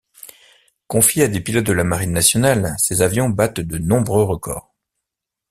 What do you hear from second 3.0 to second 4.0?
avions battent de